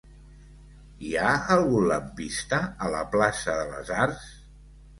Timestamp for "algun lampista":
1.57-2.61